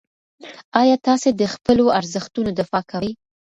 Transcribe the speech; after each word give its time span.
آیا 0.81 0.95
تاسې 1.07 1.29
د 1.39 1.41
خپلو 1.53 1.85
ارزښتونو 1.99 2.49
دفاع 2.59 2.83
کوئ؟ 2.91 3.11